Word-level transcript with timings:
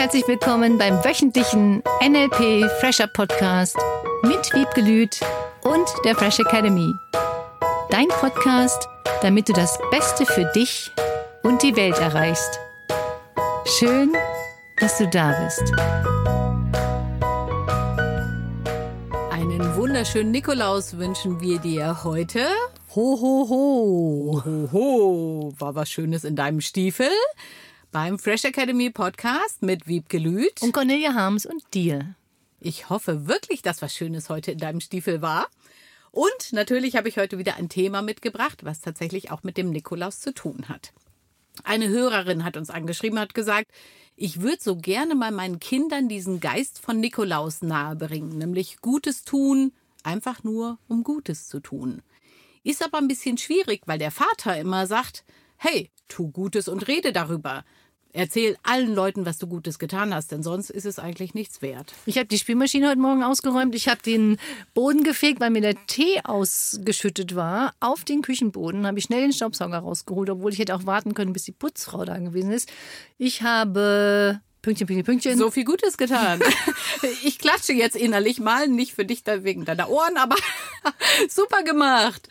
herzlich 0.00 0.26
willkommen 0.26 0.78
beim 0.78 1.04
wöchentlichen 1.04 1.82
NLP 2.02 2.70
Fresher 2.80 3.06
Podcast 3.06 3.76
mit 4.22 4.50
Wiebke 4.54 4.80
Lüth 4.80 5.20
und 5.62 5.86
der 6.06 6.16
Fresh 6.16 6.40
Academy. 6.40 6.90
Dein 7.90 8.08
Podcast, 8.08 8.88
damit 9.20 9.50
du 9.50 9.52
das 9.52 9.78
Beste 9.90 10.24
für 10.24 10.50
dich 10.54 10.90
und 11.42 11.62
die 11.62 11.76
Welt 11.76 11.98
erreichst. 11.98 12.58
Schön, 13.66 14.14
dass 14.78 14.96
du 14.96 15.06
da 15.06 15.38
bist. 15.44 15.70
Einen 19.30 19.76
wunderschönen 19.76 20.30
Nikolaus 20.30 20.96
wünschen 20.96 21.42
wir 21.42 21.58
dir 21.58 22.04
heute. 22.04 22.46
Ho, 22.96 23.18
ho, 23.20 23.46
ho. 23.50 24.42
Ho, 24.46 24.68
ho, 24.72 25.52
war 25.58 25.74
was 25.74 25.90
Schönes 25.90 26.24
in 26.24 26.36
deinem 26.36 26.62
Stiefel 26.62 27.10
beim 27.92 28.20
Fresh 28.20 28.44
Academy 28.44 28.90
Podcast 28.90 29.62
mit 29.62 29.88
Wiebke 29.88 30.18
Lüth. 30.18 30.62
Und 30.62 30.72
Cornelia 30.72 31.14
Harms 31.14 31.44
und 31.44 31.62
dir. 31.74 32.14
Ich 32.60 32.88
hoffe 32.88 33.26
wirklich, 33.26 33.62
dass 33.62 33.82
was 33.82 33.94
Schönes 33.94 34.28
heute 34.28 34.52
in 34.52 34.58
deinem 34.58 34.80
Stiefel 34.80 35.22
war. 35.22 35.48
Und 36.12 36.52
natürlich 36.52 36.94
habe 36.94 37.08
ich 37.08 37.16
heute 37.16 37.38
wieder 37.38 37.56
ein 37.56 37.68
Thema 37.68 38.02
mitgebracht, 38.02 38.64
was 38.64 38.80
tatsächlich 38.80 39.32
auch 39.32 39.42
mit 39.42 39.56
dem 39.56 39.70
Nikolaus 39.70 40.20
zu 40.20 40.32
tun 40.32 40.68
hat. 40.68 40.92
Eine 41.64 41.88
Hörerin 41.88 42.44
hat 42.44 42.56
uns 42.56 42.70
angeschrieben, 42.70 43.18
hat 43.18 43.34
gesagt, 43.34 43.66
ich 44.14 44.40
würde 44.40 44.58
so 44.60 44.76
gerne 44.76 45.16
mal 45.16 45.32
meinen 45.32 45.58
Kindern 45.58 46.08
diesen 46.08 46.38
Geist 46.38 46.78
von 46.78 47.00
Nikolaus 47.00 47.60
nahebringen, 47.60 48.38
nämlich 48.38 48.80
Gutes 48.80 49.24
tun, 49.24 49.72
einfach 50.04 50.44
nur 50.44 50.78
um 50.86 51.02
Gutes 51.02 51.48
zu 51.48 51.58
tun. 51.58 52.02
Ist 52.62 52.84
aber 52.84 52.98
ein 52.98 53.08
bisschen 53.08 53.36
schwierig, 53.36 53.82
weil 53.86 53.98
der 53.98 54.10
Vater 54.12 54.56
immer 54.58 54.86
sagt, 54.86 55.24
hey, 55.56 55.90
tu 56.08 56.30
Gutes 56.30 56.68
und 56.68 56.86
rede 56.88 57.12
darüber. 57.12 57.64
Erzähl 58.12 58.56
allen 58.64 58.94
Leuten, 58.94 59.24
was 59.24 59.38
du 59.38 59.46
Gutes 59.46 59.78
getan 59.78 60.12
hast, 60.12 60.32
denn 60.32 60.42
sonst 60.42 60.70
ist 60.70 60.84
es 60.84 60.98
eigentlich 60.98 61.34
nichts 61.34 61.62
wert. 61.62 61.92
Ich 62.06 62.18
habe 62.18 62.26
die 62.26 62.38
Spülmaschine 62.38 62.88
heute 62.88 63.00
Morgen 63.00 63.22
ausgeräumt. 63.22 63.74
Ich 63.74 63.88
habe 63.88 64.02
den 64.02 64.36
Boden 64.74 65.04
gefegt, 65.04 65.40
weil 65.40 65.50
mir 65.50 65.60
der 65.60 65.76
Tee 65.86 66.20
ausgeschüttet 66.24 67.36
war. 67.36 67.72
Auf 67.78 68.04
den 68.04 68.22
Küchenboden 68.22 68.86
habe 68.86 68.98
ich 68.98 69.04
schnell 69.04 69.22
den 69.22 69.32
Staubsauger 69.32 69.78
rausgeholt, 69.78 70.28
obwohl 70.30 70.52
ich 70.52 70.58
hätte 70.58 70.74
auch 70.74 70.86
warten 70.86 71.14
können, 71.14 71.32
bis 71.32 71.44
die 71.44 71.52
Putzfrau 71.52 72.04
da 72.04 72.18
gewesen 72.18 72.50
ist. 72.50 72.68
Ich 73.16 73.42
habe 73.42 74.40
Pünktchen, 74.62 74.86
Pünktchen, 74.88 75.04
Pünktchen. 75.04 75.38
So 75.38 75.50
viel 75.50 75.64
Gutes 75.64 75.96
getan. 75.96 76.40
ich 77.24 77.38
klatsche 77.38 77.72
jetzt 77.72 77.96
innerlich 77.96 78.40
mal, 78.40 78.66
nicht 78.66 78.92
für 78.92 79.04
dich 79.04 79.22
wegen 79.24 79.64
deiner 79.64 79.88
Ohren, 79.88 80.16
aber 80.16 80.36
super 81.28 81.62
gemacht. 81.62 82.28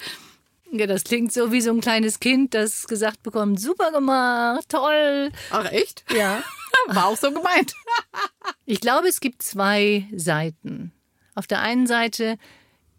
Ja, 0.72 0.86
das 0.86 1.04
klingt 1.04 1.34
so 1.34 1.52
wie 1.52 1.62
so 1.62 1.72
ein 1.72 1.82
kleines 1.82 2.20
Kind, 2.20 2.54
das 2.54 2.88
gesagt 2.88 3.24
bekommt, 3.24 3.60
super 3.60 3.92
gemacht, 3.92 4.70
toll. 4.70 5.32
Ach 5.50 5.72
echt? 5.72 6.04
Ja. 6.16 6.44
War 6.88 7.08
auch 7.08 7.18
so 7.18 7.32
gemeint. 7.32 7.74
ich 8.66 8.80
glaube, 8.80 9.08
es 9.08 9.20
gibt 9.20 9.42
zwei 9.42 10.08
Seiten. 10.16 10.92
Auf 11.34 11.48
der 11.48 11.62
einen 11.62 11.88
Seite 11.88 12.38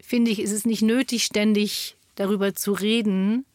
finde 0.01 0.31
ich, 0.31 0.41
ist 0.41 0.53
es 0.53 0.65
nicht 0.65 0.83
nötig, 0.83 1.25
ständig 1.25 1.97
darüber 2.17 2.55
zu 2.55 2.73
reden, 2.73 3.47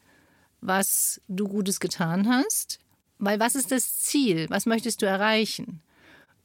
was 0.60 1.20
du 1.28 1.48
Gutes 1.48 1.80
getan 1.80 2.28
hast. 2.28 2.78
Weil 3.18 3.38
was 3.38 3.54
ist 3.54 3.70
das 3.70 3.98
Ziel? 4.00 4.46
Was 4.48 4.66
möchtest 4.66 5.02
du 5.02 5.06
erreichen? 5.06 5.82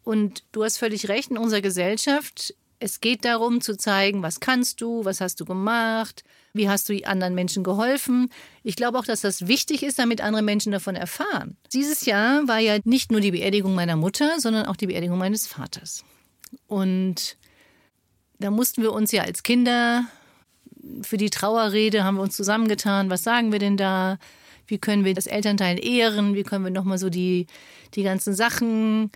Und 0.04 0.44
du 0.52 0.64
hast 0.64 0.78
völlig 0.78 1.08
recht, 1.10 1.32
in 1.32 1.38
unserer 1.38 1.62
Gesellschaft 1.62 2.54
es 2.82 3.00
geht 3.00 3.26
darum 3.26 3.62
zu 3.62 3.78
zeigen, 3.78 4.24
was 4.24 4.40
kannst 4.40 4.82
du, 4.82 5.06
was 5.06 5.22
hast 5.22 5.40
du 5.40 5.46
gemacht, 5.46 6.24
wie 6.54 6.68
hast 6.68 6.90
du 6.90 7.06
anderen 7.06 7.36
Menschen 7.36 7.64
geholfen. 7.64 8.30
Ich 8.64 8.76
glaube 8.76 8.98
auch, 8.98 9.06
dass 9.06 9.22
das 9.22 9.48
wichtig 9.48 9.84
ist, 9.84 10.00
damit 10.00 10.20
andere 10.20 10.42
Menschen 10.42 10.72
davon 10.72 10.96
erfahren. 10.96 11.56
Dieses 11.74 12.06
Jahr 12.06 12.48
war 12.48 12.60
ja 12.60 12.80
nicht 12.84 13.12
nur 13.12 13.22
die 13.22 13.32
Beerdigung 13.32 13.76
meiner 13.76 13.96
Mutter, 13.96 14.40
sondern 14.40 14.66
auch 14.66 14.76
die 14.76 14.88
Beerdigung 14.88 15.20
meines 15.20 15.46
Vaters. 15.46 16.04
Und 16.68 17.38
da 18.40 18.50
mussten 18.50 18.82
wir 18.82 18.94
uns 18.94 19.12
ja 19.12 19.22
als 19.24 19.44
Kinder 19.44 20.06
für 21.04 21.18
die 21.18 21.30
Trauerrede 21.30 22.04
haben 22.04 22.16
wir 22.16 22.24
uns 22.24 22.36
zusammengetan. 22.36 23.12
Was 23.12 23.24
sagen 23.24 23.52
wir 23.52 23.60
denn 23.60 23.78
da? 23.78 24.18
Wie 24.66 24.80
können 24.80 25.06
wir 25.06 25.14
das 25.14 25.28
Elternteil 25.28 25.84
ehren? 25.86 26.34
Wie 26.34 26.44
können 26.44 26.64
wir 26.64 26.72
nochmal 26.72 26.98
so 26.98 27.10
die, 27.10 27.46
die 27.94 28.02
ganzen 28.02 28.34
Sachen 28.34 29.12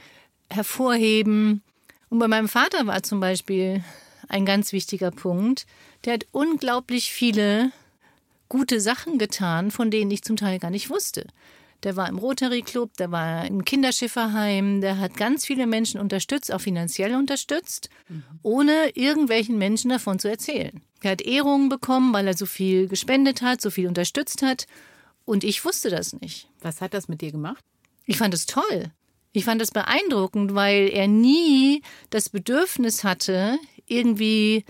hervorheben? 0.51 1.63
Und 2.09 2.19
bei 2.19 2.27
meinem 2.27 2.47
Vater 2.47 2.85
war 2.87 3.03
zum 3.03 3.19
Beispiel 3.19 3.83
ein 4.27 4.45
ganz 4.45 4.71
wichtiger 4.71 5.11
Punkt. 5.11 5.65
Der 6.03 6.13
hat 6.13 6.25
unglaublich 6.31 7.11
viele 7.11 7.71
gute 8.49 8.79
Sachen 8.79 9.17
getan, 9.17 9.71
von 9.71 9.91
denen 9.91 10.11
ich 10.11 10.23
zum 10.23 10.37
Teil 10.37 10.59
gar 10.59 10.71
nicht 10.71 10.89
wusste. 10.89 11.27
Der 11.83 11.95
war 11.95 12.09
im 12.09 12.17
Rotary 12.17 12.61
Club, 12.61 12.95
der 12.97 13.11
war 13.11 13.45
im 13.45 13.63
Kinderschifferheim, 13.63 14.81
der 14.81 14.97
hat 14.97 15.17
ganz 15.17 15.45
viele 15.45 15.67
Menschen 15.67 15.99
unterstützt, 15.99 16.51
auch 16.51 16.61
finanziell 16.61 17.15
unterstützt, 17.15 17.89
mhm. 18.07 18.23
ohne 18.41 18.89
irgendwelchen 18.95 19.57
Menschen 19.57 19.89
davon 19.89 20.17
zu 20.17 20.27
erzählen. 20.27 20.81
Er 21.01 21.11
hat 21.11 21.21
Ehrungen 21.21 21.69
bekommen, 21.69 22.13
weil 22.13 22.27
er 22.27 22.35
so 22.35 22.47
viel 22.47 22.87
gespendet 22.87 23.41
hat, 23.43 23.61
so 23.61 23.69
viel 23.69 23.87
unterstützt 23.87 24.41
hat. 24.41 24.65
Und 25.25 25.43
ich 25.43 25.63
wusste 25.63 25.89
das 25.89 26.13
nicht. 26.13 26.49
Was 26.61 26.81
hat 26.81 26.93
das 26.93 27.07
mit 27.07 27.21
dir 27.21 27.31
gemacht? 27.31 27.63
Ich 28.05 28.17
fand 28.17 28.33
es 28.33 28.45
toll. 28.45 28.91
Ich 29.35 29.43
fand 29.43 29.59
das 29.59 29.71
beeindruckend, 29.71 30.55
weil 30.55 30.89
er 30.93 31.09
nie 31.09 31.81
das 32.09 32.29
Bedürfnis 32.29 33.03
hatte, 33.03 33.59
irgendwie 33.85 34.63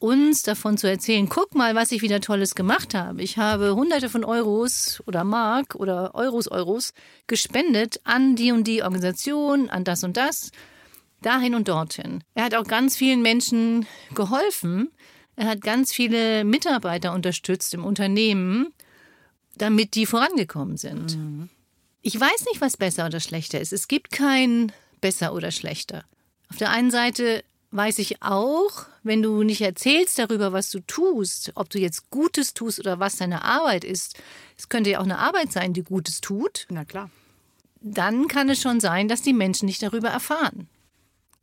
uns 0.00 0.42
davon 0.42 0.78
zu 0.78 0.88
erzählen, 0.88 1.28
guck 1.28 1.54
mal, 1.54 1.76
was 1.76 1.92
ich 1.92 2.02
wieder 2.02 2.20
Tolles 2.20 2.56
gemacht 2.56 2.94
habe. 2.94 3.22
Ich 3.22 3.36
habe 3.36 3.76
hunderte 3.76 4.08
von 4.08 4.24
Euros 4.24 5.00
oder 5.06 5.22
Mark 5.22 5.76
oder 5.76 6.14
Euros, 6.14 6.48
Euros 6.48 6.92
gespendet 7.28 8.00
an 8.02 8.34
die 8.34 8.50
und 8.50 8.64
die 8.64 8.82
Organisation, 8.82 9.70
an 9.70 9.84
das 9.84 10.02
und 10.02 10.16
das, 10.16 10.50
dahin 11.22 11.54
und 11.54 11.68
dorthin. 11.68 12.24
Er 12.34 12.44
hat 12.44 12.54
auch 12.56 12.66
ganz 12.66 12.96
vielen 12.96 13.22
Menschen 13.22 13.86
geholfen. 14.14 14.90
Er 15.36 15.46
hat 15.46 15.60
ganz 15.60 15.92
viele 15.92 16.44
Mitarbeiter 16.44 17.12
unterstützt 17.12 17.74
im 17.74 17.84
Unternehmen, 17.84 18.72
damit 19.56 19.94
die 19.94 20.06
vorangekommen 20.06 20.78
sind. 20.78 21.16
Mhm. 21.16 21.50
Ich 22.02 22.18
weiß 22.18 22.46
nicht, 22.46 22.60
was 22.60 22.76
besser 22.76 23.06
oder 23.06 23.20
schlechter 23.20 23.60
ist. 23.60 23.72
Es 23.72 23.88
gibt 23.88 24.10
kein 24.10 24.72
besser 25.00 25.34
oder 25.34 25.50
schlechter. 25.50 26.04
Auf 26.48 26.56
der 26.56 26.70
einen 26.70 26.90
Seite 26.90 27.44
weiß 27.72 27.98
ich 27.98 28.22
auch, 28.22 28.86
wenn 29.02 29.22
du 29.22 29.42
nicht 29.42 29.60
erzählst 29.60 30.18
darüber, 30.18 30.52
was 30.52 30.70
du 30.70 30.80
tust, 30.80 31.52
ob 31.54 31.70
du 31.70 31.78
jetzt 31.78 32.10
Gutes 32.10 32.54
tust 32.54 32.80
oder 32.80 32.98
was 32.98 33.16
deine 33.16 33.44
Arbeit 33.44 33.84
ist, 33.84 34.18
es 34.58 34.68
könnte 34.68 34.90
ja 34.90 34.98
auch 34.98 35.04
eine 35.04 35.18
Arbeit 35.18 35.52
sein, 35.52 35.72
die 35.72 35.82
Gutes 35.82 36.20
tut. 36.20 36.66
Na 36.70 36.84
klar. 36.84 37.10
Dann 37.80 38.28
kann 38.28 38.50
es 38.50 38.60
schon 38.60 38.80
sein, 38.80 39.08
dass 39.08 39.22
die 39.22 39.32
Menschen 39.32 39.66
nicht 39.66 39.82
darüber 39.82 40.08
erfahren. 40.08 40.68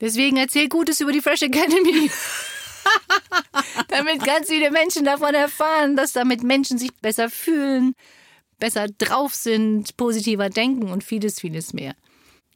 Deswegen 0.02 0.38
erzähl 0.38 0.70
Gutes 0.70 1.02
über 1.02 1.12
die 1.12 1.22
Fresh 1.22 1.42
Academy. 1.44 2.12
damit 3.88 4.24
ganz 4.24 4.48
viele 4.48 4.72
Menschen 4.72 5.06
davon 5.06 5.34
erfahren, 5.34 5.96
dass 5.96 6.14
damit 6.14 6.44
Menschen 6.44 6.78
sich 6.78 6.94
besser 6.96 7.30
fühlen, 7.30 7.96
besser 8.60 8.88
drauf 8.88 9.36
sind, 9.36 9.96
positiver 9.98 10.50
denken 10.50 10.92
und 10.92 11.04
vieles, 11.04 11.40
vieles 11.40 11.74
mehr. 11.74 11.96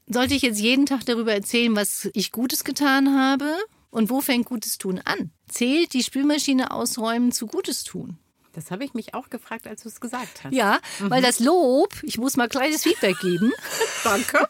Sollte 0.08 0.34
ich 0.34 0.42
jetzt 0.42 0.60
jeden 0.60 0.86
Tag 0.86 1.06
darüber 1.06 1.34
erzählen, 1.34 1.76
was 1.76 2.10
ich 2.14 2.32
Gutes 2.32 2.64
getan 2.64 3.18
habe? 3.18 3.56
Und 3.92 4.10
wo 4.10 4.22
fängt 4.22 4.46
Gutes 4.46 4.78
tun 4.78 5.00
an? 5.04 5.32
Zählt 5.48 5.94
die 5.94 6.04
Spülmaschine 6.04 6.72
ausräumen 6.72 7.32
zu 7.32 7.46
Gutes 7.46 7.84
tun? 7.84 8.18
Das 8.54 8.70
habe 8.70 8.84
ich 8.84 8.94
mich 8.94 9.14
auch 9.14 9.30
gefragt, 9.30 9.66
als 9.66 9.84
du 9.84 9.90
es 9.90 10.02
gesagt 10.02 10.44
hast. 10.44 10.54
Ja, 10.54 10.80
mhm. 11.00 11.10
weil 11.10 11.22
das 11.22 11.40
Lob, 11.40 11.94
ich 12.04 12.18
muss 12.18 12.36
mal 12.36 12.50
kleines 12.50 12.84
Feedback 12.84 13.18
geben. 13.20 13.54
Danke. 14.04 14.48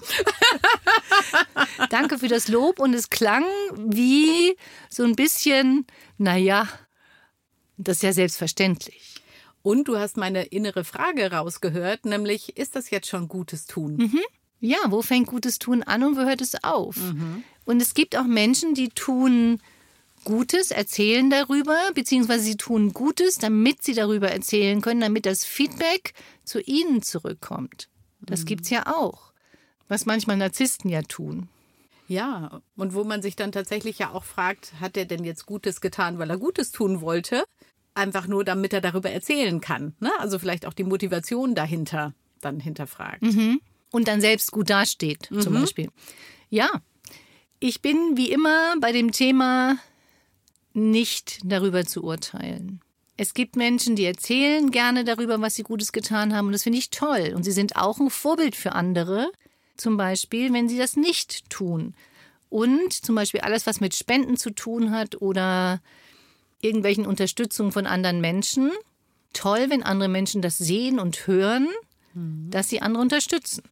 Danke 1.89 2.17
für 2.17 2.27
das 2.27 2.47
Lob 2.47 2.79
und 2.79 2.93
es 2.93 3.09
klang 3.09 3.45
wie 3.75 4.55
so 4.89 5.03
ein 5.03 5.15
bisschen, 5.15 5.85
naja, 6.17 6.67
das 7.77 7.97
ist 7.97 8.03
ja 8.03 8.13
selbstverständlich. 8.13 9.10
Und 9.63 9.87
du 9.87 9.97
hast 9.97 10.17
meine 10.17 10.43
innere 10.43 10.83
Frage 10.83 11.31
rausgehört, 11.31 12.05
nämlich, 12.05 12.57
ist 12.57 12.75
das 12.75 12.89
jetzt 12.89 13.07
schon 13.07 13.27
Gutes 13.27 13.65
tun? 13.65 13.97
Mhm. 13.97 14.19
Ja, 14.59 14.77
wo 14.89 15.01
fängt 15.01 15.27
Gutes 15.27 15.59
tun 15.59 15.83
an 15.83 16.03
und 16.03 16.17
wo 16.17 16.21
hört 16.21 16.41
es 16.41 16.63
auf? 16.63 16.97
Mhm. 16.97 17.43
Und 17.65 17.81
es 17.81 17.93
gibt 17.93 18.15
auch 18.15 18.25
Menschen, 18.25 18.73
die 18.73 18.89
tun 18.89 19.59
Gutes, 20.23 20.69
erzählen 20.69 21.29
darüber, 21.29 21.77
beziehungsweise 21.95 22.43
sie 22.43 22.57
tun 22.57 22.93
Gutes, 22.93 23.37
damit 23.37 23.81
sie 23.81 23.93
darüber 23.93 24.29
erzählen 24.29 24.81
können, 24.81 25.01
damit 25.01 25.25
das 25.25 25.45
Feedback 25.45 26.13
zu 26.43 26.61
ihnen 26.61 27.01
zurückkommt. 27.01 27.89
Das 28.21 28.41
mhm. 28.41 28.45
gibt 28.45 28.63
es 28.65 28.69
ja 28.69 28.85
auch, 28.85 29.33
was 29.87 30.05
manchmal 30.05 30.37
Narzissten 30.37 30.91
ja 30.91 31.01
tun. 31.01 31.49
Ja, 32.07 32.61
und 32.75 32.93
wo 32.93 33.03
man 33.03 33.21
sich 33.21 33.35
dann 33.35 33.51
tatsächlich 33.51 33.97
ja 33.97 34.11
auch 34.11 34.25
fragt, 34.25 34.73
hat 34.79 34.97
er 34.97 35.05
denn 35.05 35.23
jetzt 35.23 35.45
Gutes 35.45 35.81
getan, 35.81 36.19
weil 36.19 36.29
er 36.29 36.37
Gutes 36.37 36.71
tun 36.71 37.01
wollte? 37.01 37.45
Einfach 37.93 38.27
nur, 38.27 38.43
damit 38.43 38.73
er 38.73 38.81
darüber 38.81 39.09
erzählen 39.09 39.61
kann. 39.61 39.95
Ne? 39.99 40.11
Also 40.19 40.39
vielleicht 40.39 40.65
auch 40.65 40.73
die 40.73 40.83
Motivation 40.83 41.55
dahinter 41.55 42.13
dann 42.39 42.59
hinterfragt. 42.59 43.21
Mhm. 43.21 43.61
Und 43.91 44.07
dann 44.07 44.21
selbst 44.21 44.51
gut 44.51 44.69
dasteht, 44.69 45.29
mhm. 45.31 45.41
zum 45.41 45.53
Beispiel. 45.53 45.89
Ja, 46.49 46.69
ich 47.59 47.81
bin 47.81 48.15
wie 48.15 48.31
immer 48.31 48.75
bei 48.79 48.91
dem 48.91 49.11
Thema 49.11 49.77
nicht 50.73 51.39
darüber 51.43 51.85
zu 51.85 52.03
urteilen. 52.03 52.81
Es 53.17 53.33
gibt 53.33 53.55
Menschen, 53.55 53.95
die 53.95 54.05
erzählen 54.05 54.71
gerne 54.71 55.03
darüber, 55.03 55.39
was 55.41 55.55
sie 55.55 55.63
Gutes 55.63 55.91
getan 55.91 56.33
haben 56.33 56.47
und 56.47 56.53
das 56.53 56.63
finde 56.63 56.79
ich 56.79 56.89
toll. 56.89 57.33
Und 57.35 57.43
sie 57.43 57.51
sind 57.51 57.75
auch 57.75 57.99
ein 57.99 58.09
Vorbild 58.09 58.55
für 58.55 58.71
andere, 58.71 59.31
zum 59.77 59.97
Beispiel, 59.97 60.51
wenn 60.53 60.69
sie 60.69 60.77
das 60.77 60.95
nicht 60.95 61.49
tun. 61.49 61.93
Und 62.49 62.93
zum 62.93 63.15
Beispiel 63.15 63.41
alles, 63.41 63.67
was 63.67 63.79
mit 63.79 63.95
Spenden 63.95 64.37
zu 64.37 64.49
tun 64.49 64.91
hat 64.91 65.21
oder 65.21 65.81
irgendwelchen 66.61 67.05
Unterstützungen 67.05 67.71
von 67.71 67.87
anderen 67.87 68.21
Menschen. 68.21 68.71
Toll, 69.33 69.69
wenn 69.69 69.83
andere 69.83 70.09
Menschen 70.09 70.41
das 70.41 70.57
sehen 70.57 70.99
und 70.99 71.27
hören, 71.27 71.67
mhm. 72.13 72.49
dass 72.49 72.69
sie 72.69 72.81
andere 72.81 73.01
unterstützen. 73.01 73.63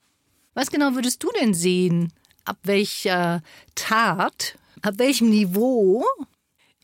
Was 0.53 0.71
genau 0.71 0.95
würdest 0.95 1.23
du 1.23 1.29
denn 1.39 1.53
sehen? 1.53 2.13
Ab 2.45 2.57
welcher 2.63 3.43
Tat, 3.75 4.57
ab 4.81 4.95
welchem 4.97 5.29
Niveau 5.29 6.05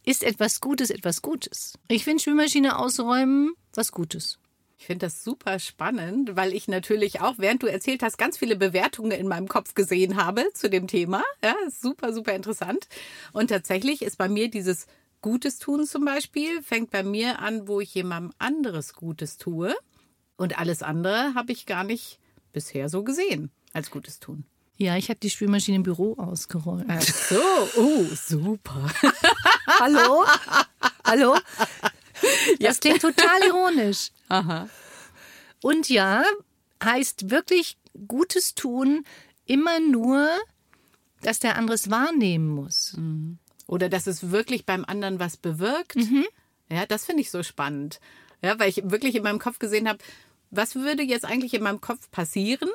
ist 0.05 0.23
etwas 0.23 0.61
Gutes 0.61 0.89
etwas 0.89 1.21
Gutes? 1.21 1.73
Ich 1.87 2.03
finde 2.03 2.21
Spülmaschine 2.21 2.77
ausräumen 2.77 3.53
was 3.73 3.91
Gutes. 3.91 4.39
Ich 4.77 4.87
finde 4.87 5.07
das 5.07 5.23
super 5.23 5.57
spannend, 5.59 6.35
weil 6.35 6.53
ich 6.53 6.67
natürlich 6.67 7.21
auch, 7.21 7.35
während 7.37 7.63
du 7.63 7.67
erzählt 7.67 8.03
hast, 8.03 8.17
ganz 8.17 8.37
viele 8.37 8.55
Bewertungen 8.55 9.11
in 9.11 9.27
meinem 9.27 9.47
Kopf 9.47 9.73
gesehen 9.73 10.17
habe 10.17 10.45
zu 10.53 10.69
dem 10.69 10.87
Thema. 10.87 11.23
Ja, 11.43 11.55
super, 11.69 12.13
super 12.13 12.33
interessant. 12.33 12.87
Und 13.31 13.47
tatsächlich 13.47 14.01
ist 14.01 14.17
bei 14.17 14.29
mir 14.29 14.49
dieses 14.49 14.85
Gutes 15.25 15.57
tun 15.57 15.87
zum 15.87 16.05
Beispiel, 16.05 16.61
fängt 16.61 16.91
bei 16.91 17.01
mir 17.01 17.39
an, 17.39 17.67
wo 17.67 17.79
ich 17.79 17.95
jemandem 17.95 18.31
anderes 18.37 18.93
Gutes 18.93 19.37
tue. 19.37 19.75
Und 20.37 20.59
alles 20.59 20.83
andere 20.83 21.33
habe 21.33 21.51
ich 21.51 21.65
gar 21.65 21.83
nicht 21.83 22.19
bisher 22.53 22.89
so 22.89 23.03
gesehen 23.03 23.49
als 23.73 23.89
Gutes 23.89 24.19
tun. 24.19 24.45
Ja, 24.77 24.97
ich 24.97 25.09
habe 25.09 25.19
die 25.19 25.31
Spülmaschine 25.31 25.77
im 25.77 25.81
Büro 25.81 26.13
ausgeräumt. 26.17 26.85
Ach 26.89 27.01
so, 27.01 27.41
oh, 27.77 28.05
super. 28.13 28.87
Hallo? 29.67 30.25
Hallo? 31.03 31.35
Das 32.59 32.79
klingt 32.79 33.01
total 33.01 33.41
ironisch. 33.47 34.11
Aha. 34.29 34.69
Und 35.63 35.89
ja, 35.89 36.23
heißt 36.83 37.31
wirklich 37.31 37.79
Gutes 38.07 38.53
tun 38.53 39.03
immer 39.45 39.79
nur, 39.79 40.29
dass 41.23 41.39
der 41.39 41.57
andere 41.57 41.73
es 41.73 41.89
wahrnehmen 41.89 42.47
muss. 42.47 42.93
Mhm. 42.95 43.39
Oder 43.67 43.89
dass 43.89 44.07
es 44.07 44.31
wirklich 44.31 44.65
beim 44.65 44.85
anderen 44.85 45.19
was 45.19 45.37
bewirkt. 45.37 45.95
Mhm. 45.95 46.25
Ja, 46.69 46.85
das 46.85 47.05
finde 47.05 47.21
ich 47.21 47.31
so 47.31 47.43
spannend. 47.43 47.99
Ja, 48.41 48.59
weil 48.59 48.69
ich 48.69 48.81
wirklich 48.83 49.15
in 49.15 49.23
meinem 49.23 49.39
Kopf 49.39 49.59
gesehen 49.59 49.87
habe, 49.87 49.99
was 50.51 50.75
würde 50.75 51.03
jetzt 51.03 51.25
eigentlich 51.25 51.53
in 51.53 51.63
meinem 51.63 51.81
Kopf 51.81 52.11
passieren, 52.11 52.69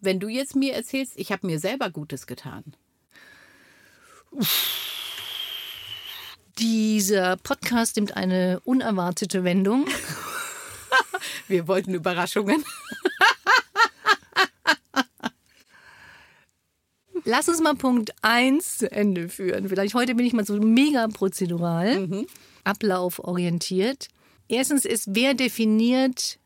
wenn 0.00 0.18
du 0.20 0.28
jetzt 0.28 0.56
mir 0.56 0.74
erzählst, 0.74 1.12
ich 1.16 1.30
habe 1.32 1.46
mir 1.46 1.58
selber 1.58 1.90
Gutes 1.90 2.26
getan? 2.26 2.64
Dieser 6.58 7.36
Podcast 7.36 7.96
nimmt 7.96 8.16
eine 8.16 8.60
unerwartete 8.64 9.44
Wendung. 9.44 9.86
Wir 11.48 11.68
wollten 11.68 11.94
Überraschungen. 11.94 12.64
Lass 17.24 17.48
uns 17.48 17.60
mal 17.60 17.74
Punkt 17.74 18.12
1 18.22 18.78
zu 18.78 18.90
Ende 18.90 19.28
führen. 19.28 19.68
Vielleicht 19.68 19.94
heute 19.94 20.14
bin 20.14 20.26
ich 20.26 20.32
mal 20.32 20.44
so 20.44 20.56
mega 20.58 21.06
prozedural, 21.08 22.06
mhm. 22.06 22.26
ablauforientiert. 22.64 24.08
Erstens 24.48 24.84
ist, 24.84 25.06
wer 25.10 25.34
definiert, 25.34 26.38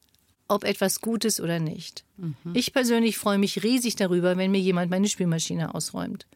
ob 0.48 0.64
etwas 0.64 1.00
gut 1.00 1.24
ist 1.24 1.40
oder 1.40 1.58
nicht. 1.58 2.04
Mhm. 2.16 2.34
Ich 2.54 2.72
persönlich 2.72 3.18
freue 3.18 3.38
mich 3.38 3.62
riesig 3.62 3.96
darüber, 3.96 4.36
wenn 4.36 4.50
mir 4.50 4.60
jemand 4.60 4.90
meine 4.90 5.08
Spülmaschine 5.08 5.74
ausräumt. 5.74 6.26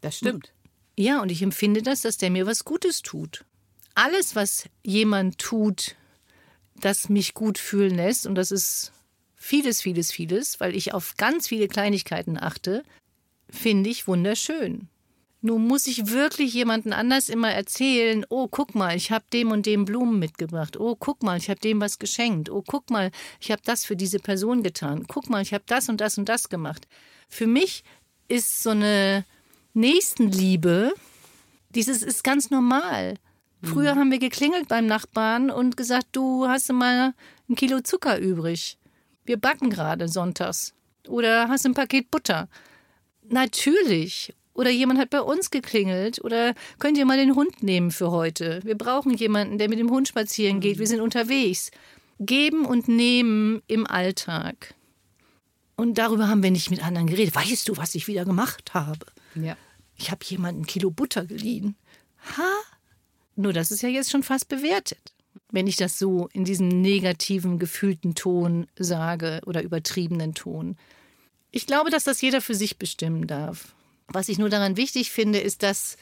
Das 0.00 0.18
stimmt. 0.18 0.52
Ja, 0.96 1.22
und 1.22 1.30
ich 1.30 1.42
empfinde 1.42 1.82
das, 1.82 2.02
dass 2.02 2.18
der 2.18 2.30
mir 2.30 2.46
was 2.46 2.64
Gutes 2.64 3.02
tut. 3.02 3.44
Alles, 3.94 4.36
was 4.36 4.68
jemand 4.84 5.38
tut, 5.38 5.96
das 6.76 7.08
mich 7.08 7.34
gut 7.34 7.58
fühlen 7.58 7.96
lässt, 7.96 8.26
und 8.26 8.34
das 8.34 8.50
ist 8.50 8.92
vieles, 9.34 9.80
vieles, 9.80 10.12
vieles, 10.12 10.60
weil 10.60 10.76
ich 10.76 10.94
auf 10.94 11.16
ganz 11.16 11.48
viele 11.48 11.68
Kleinigkeiten 11.68 12.38
achte, 12.38 12.84
finde 13.50 13.90
ich 13.90 14.06
wunderschön. 14.06 14.88
Nun 15.40 15.68
muss 15.68 15.86
ich 15.86 16.08
wirklich 16.10 16.52
jemanden 16.52 16.92
anders 16.92 17.28
immer 17.28 17.52
erzählen, 17.52 18.26
oh, 18.28 18.48
guck 18.48 18.74
mal, 18.74 18.96
ich 18.96 19.12
habe 19.12 19.24
dem 19.32 19.52
und 19.52 19.66
dem 19.66 19.84
Blumen 19.84 20.18
mitgebracht. 20.18 20.76
Oh, 20.78 20.96
guck 20.98 21.22
mal, 21.22 21.38
ich 21.38 21.48
habe 21.48 21.60
dem 21.60 21.80
was 21.80 22.00
geschenkt. 22.00 22.50
Oh, 22.50 22.64
guck 22.66 22.90
mal, 22.90 23.12
ich 23.40 23.52
habe 23.52 23.62
das 23.64 23.84
für 23.84 23.94
diese 23.94 24.18
Person 24.18 24.64
getan. 24.64 25.06
Guck 25.06 25.30
mal, 25.30 25.40
ich 25.40 25.54
habe 25.54 25.64
das 25.66 25.88
und 25.88 26.00
das 26.00 26.18
und 26.18 26.28
das 26.28 26.48
gemacht. 26.48 26.88
Für 27.28 27.46
mich 27.46 27.84
ist 28.26 28.62
so 28.62 28.70
eine 28.70 29.24
Nächstenliebe, 29.74 30.92
dieses 31.70 32.02
ist 32.02 32.24
ganz 32.24 32.50
normal. 32.50 33.14
Früher 33.62 33.94
mhm. 33.94 33.98
haben 33.98 34.10
wir 34.10 34.18
geklingelt 34.18 34.68
beim 34.68 34.86
Nachbarn 34.86 35.50
und 35.50 35.76
gesagt, 35.76 36.08
du 36.12 36.48
hast 36.48 36.72
mal 36.72 37.14
ein 37.48 37.54
Kilo 37.54 37.80
Zucker 37.80 38.18
übrig. 38.18 38.78
Wir 39.24 39.36
backen 39.36 39.70
gerade 39.70 40.08
sonntags. 40.08 40.74
Oder 41.06 41.48
hast 41.48 41.66
ein 41.66 41.74
Paket 41.74 42.10
Butter. 42.10 42.48
Natürlich. 43.28 44.34
Oder 44.54 44.70
jemand 44.70 44.98
hat 44.98 45.10
bei 45.10 45.20
uns 45.20 45.50
geklingelt. 45.50 46.22
Oder 46.24 46.54
könnt 46.78 46.98
ihr 46.98 47.06
mal 47.06 47.16
den 47.16 47.34
Hund 47.34 47.62
nehmen 47.62 47.90
für 47.90 48.10
heute? 48.10 48.60
Wir 48.64 48.76
brauchen 48.76 49.14
jemanden, 49.14 49.58
der 49.58 49.68
mit 49.68 49.78
dem 49.78 49.90
Hund 49.90 50.08
spazieren 50.08 50.60
geht. 50.60 50.78
Wir 50.78 50.86
sind 50.86 51.00
unterwegs. 51.00 51.70
Geben 52.18 52.64
und 52.64 52.88
nehmen 52.88 53.62
im 53.68 53.86
Alltag. 53.86 54.74
Und 55.76 55.98
darüber 55.98 56.26
haben 56.26 56.42
wir 56.42 56.50
nicht 56.50 56.72
mit 56.72 56.84
anderen 56.84 57.06
geredet. 57.06 57.36
Weißt 57.36 57.68
du, 57.68 57.76
was 57.76 57.94
ich 57.94 58.08
wieder 58.08 58.24
gemacht 58.24 58.74
habe? 58.74 59.06
Ja. 59.36 59.56
Ich 59.96 60.10
habe 60.10 60.24
jemanden 60.24 60.62
ein 60.62 60.66
Kilo 60.66 60.90
Butter 60.90 61.24
geliehen. 61.24 61.76
Ha? 62.36 62.50
Nur 63.36 63.52
das 63.52 63.70
ist 63.70 63.82
ja 63.82 63.88
jetzt 63.88 64.10
schon 64.10 64.24
fast 64.24 64.48
bewertet. 64.48 65.14
Wenn 65.52 65.68
ich 65.68 65.76
das 65.76 65.96
so 65.96 66.28
in 66.32 66.44
diesem 66.44 66.66
negativen, 66.66 67.60
gefühlten 67.60 68.16
Ton 68.16 68.66
sage 68.76 69.40
oder 69.46 69.62
übertriebenen 69.62 70.34
Ton. 70.34 70.76
Ich 71.50 71.66
glaube, 71.66 71.90
dass 71.90 72.04
das 72.04 72.20
jeder 72.20 72.40
für 72.40 72.54
sich 72.54 72.78
bestimmen 72.78 73.26
darf. 73.26 73.74
Was 74.08 74.28
ich 74.28 74.38
nur 74.38 74.48
daran 74.48 74.76
wichtig 74.76 75.10
finde, 75.10 75.38
ist, 75.38 75.62
dass 75.62 75.96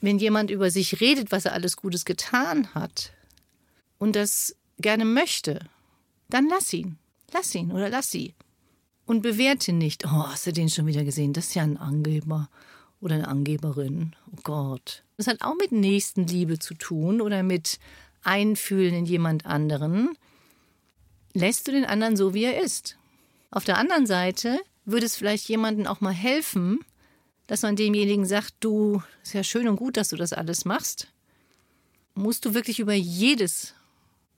wenn 0.00 0.18
jemand 0.18 0.50
über 0.50 0.70
sich 0.70 1.00
redet, 1.00 1.30
was 1.30 1.44
er 1.44 1.52
alles 1.52 1.76
Gutes 1.76 2.04
getan 2.04 2.74
hat 2.74 3.12
und 3.98 4.16
das 4.16 4.56
gerne 4.78 5.04
möchte, 5.04 5.66
dann 6.28 6.48
lass 6.48 6.72
ihn. 6.72 6.98
Lass 7.32 7.54
ihn 7.54 7.72
oder 7.72 7.88
lass 7.88 8.10
sie. 8.10 8.34
Und 9.06 9.22
bewerte 9.22 9.72
nicht, 9.72 10.04
oh, 10.06 10.26
hast 10.26 10.46
du 10.46 10.52
den 10.52 10.68
schon 10.68 10.86
wieder 10.86 11.04
gesehen? 11.04 11.32
Das 11.32 11.48
ist 11.48 11.54
ja 11.54 11.62
ein 11.62 11.76
Angeber 11.76 12.48
oder 13.00 13.16
eine 13.16 13.28
Angeberin. 13.28 14.14
Oh 14.30 14.38
Gott. 14.42 15.02
Das 15.16 15.26
hat 15.26 15.42
auch 15.42 15.54
mit 15.54 15.72
Nächstenliebe 15.72 16.58
zu 16.58 16.74
tun 16.74 17.20
oder 17.20 17.42
mit 17.42 17.78
Einfühlen 18.22 18.94
in 18.94 19.06
jemand 19.06 19.46
anderen. 19.46 20.16
Lässt 21.32 21.66
du 21.66 21.72
den 21.72 21.84
anderen 21.84 22.16
so, 22.16 22.34
wie 22.34 22.44
er 22.44 22.62
ist? 22.62 22.96
Auf 23.52 23.64
der 23.64 23.76
anderen 23.76 24.06
Seite 24.06 24.58
würde 24.86 25.06
es 25.06 25.14
vielleicht 25.14 25.48
jemandem 25.48 25.86
auch 25.86 26.00
mal 26.00 26.12
helfen, 26.12 26.80
dass 27.46 27.62
man 27.62 27.76
demjenigen 27.76 28.24
sagt, 28.24 28.54
du, 28.60 29.02
ist 29.22 29.34
ja 29.34 29.44
schön 29.44 29.68
und 29.68 29.76
gut, 29.76 29.98
dass 29.98 30.08
du 30.08 30.16
das 30.16 30.32
alles 30.32 30.64
machst. 30.64 31.08
Musst 32.14 32.46
du 32.46 32.54
wirklich 32.54 32.80
über 32.80 32.94
jedes 32.94 33.74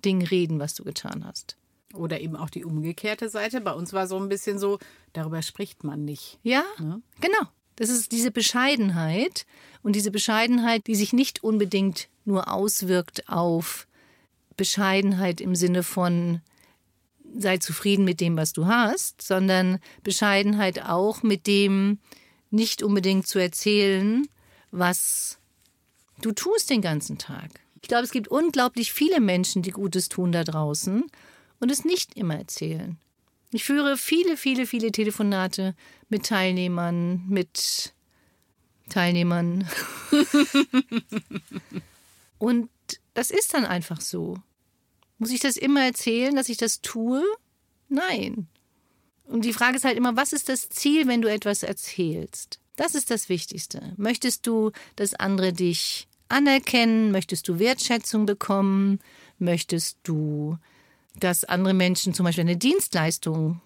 Ding 0.05 0.23
reden, 0.23 0.59
was 0.59 0.75
du 0.75 0.83
getan 0.83 1.25
hast? 1.25 1.57
Oder 1.95 2.21
eben 2.21 2.35
auch 2.35 2.51
die 2.51 2.65
umgekehrte 2.65 3.29
Seite. 3.29 3.61
Bei 3.61 3.73
uns 3.73 3.93
war 3.93 4.09
so 4.09 4.19
ein 4.19 4.29
bisschen 4.29 4.59
so, 4.59 4.81
darüber 5.13 5.43
spricht 5.43 5.85
man 5.85 6.05
nicht. 6.05 6.41
Ja, 6.43 6.65
ne? 6.81 7.01
genau. 7.21 7.49
Das 7.77 7.91
ist 7.91 8.11
diese 8.11 8.33
Bescheidenheit 8.33 9.47
und 9.83 9.95
diese 9.95 10.11
Bescheidenheit, 10.11 10.87
die 10.89 10.97
sich 10.97 11.13
nicht 11.13 11.45
unbedingt 11.45 12.09
nur 12.25 12.53
auswirkt 12.53 13.29
auf 13.29 13.87
Bescheidenheit 14.57 15.41
im 15.41 15.55
Sinne 15.55 15.85
von 15.85 16.41
sei 17.37 17.59
zufrieden 17.59 18.05
mit 18.05 18.21
dem, 18.21 18.37
was 18.37 18.53
du 18.53 18.67
hast, 18.67 19.23
sondern 19.23 19.79
Bescheidenheit 20.03 20.83
auch 20.83 21.23
mit 21.23 21.47
dem 21.47 21.99
nicht 22.51 22.83
unbedingt 22.83 23.27
zu 23.27 23.39
erzählen, 23.39 24.27
was 24.71 25.39
du 26.21 26.33
tust 26.33 26.71
den 26.71 26.81
ganzen 26.81 27.19
Tag. 27.19 27.51
Ich 27.83 27.89
glaube, 27.89 28.05
es 28.05 28.13
gibt 28.13 28.29
unglaublich 28.29 28.93
viele 28.93 29.21
Menschen, 29.21 29.63
die 29.63 29.73
Gutes 29.73 30.09
tun 30.09 30.33
da 30.33 30.45
draußen 30.45 31.05
und 31.61 31.71
es 31.71 31.85
nicht 31.85 32.17
immer 32.17 32.37
erzählen. 32.37 32.99
Ich 33.51 33.65
führe 33.65 33.97
viele, 33.97 34.37
viele, 34.37 34.67
viele 34.67 34.91
Telefonate 34.91 35.75
mit 36.09 36.27
Teilnehmern, 36.27 37.25
mit 37.29 37.93
Teilnehmern. 38.89 39.69
und 42.39 42.69
das 43.15 43.31
ist 43.31 43.55
dann 43.55 43.65
einfach 43.65 44.01
so. 44.01 44.39
Muss 45.25 45.33
ich 45.33 45.41
das 45.41 45.57
immer 45.57 45.83
erzählen, 45.83 46.37
dass 46.37 46.51
ich 46.51 46.59
das 46.59 46.83
tue? 46.83 47.25
Nein. 47.89 48.47
Und 49.25 49.47
die 49.47 49.55
Frage 49.55 49.79
ist 49.79 49.87
halt 49.87 49.97
immer, 49.97 50.19
was 50.19 50.35
ist 50.35 50.51
das 50.51 50.69
Ziel, 50.69 51.09
wenn 51.09 51.23
du 51.23 51.31
etwas 51.31 51.63
erzählst? 51.63 52.61
Das 52.77 52.95
ist 52.95 53.11
das 53.11 53.31
Wichtigste. 53.31 53.95
Möchtest 53.97 54.47
du, 54.47 54.71
dass 54.97 55.15
andere 55.15 55.55
dich 55.55 56.09
anerkennen? 56.29 57.11
Möchtest 57.11 57.49
du 57.49 57.59
Wertschätzung 57.59 58.27
bekommen? 58.27 58.99
Möchtest 59.39 59.97
du, 60.03 60.59
dass 61.15 61.45
andere 61.45 61.73
Menschen 61.73 62.13
zum 62.13 62.25
Beispiel 62.25 62.43
eine 62.43 62.59
Dienstleistung 62.59 63.63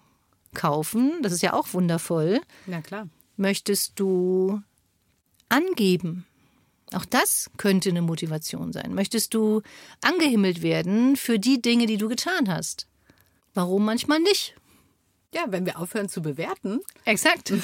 kaufen? 0.53 1.11
Das 1.23 1.33
ist 1.33 1.41
ja 1.41 1.51
auch 1.51 1.73
wundervoll. 1.73 2.39
Na 2.67 2.81
klar. 2.81 3.09
Möchtest 3.35 3.99
du 3.99 4.61
angeben? 5.49 6.25
Auch 6.93 7.05
das 7.05 7.49
könnte 7.57 7.89
eine 7.89 8.01
Motivation 8.01 8.73
sein. 8.73 8.93
Möchtest 8.93 9.33
du 9.33 9.61
angehimmelt 10.01 10.61
werden 10.61 11.15
für 11.15 11.39
die 11.39 11.61
Dinge, 11.61 11.85
die 11.85 11.97
du 11.97 12.09
getan 12.09 12.49
hast? 12.49 12.87
Warum 13.53 13.85
manchmal 13.85 14.19
nicht? 14.19 14.55
Ja, 15.33 15.45
wenn 15.47 15.65
wir 15.65 15.79
aufhören 15.79 16.09
zu 16.09 16.21
bewerten. 16.21 16.79
Exakt. 17.05 17.51